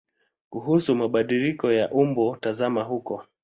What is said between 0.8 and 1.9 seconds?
mabadiliko ya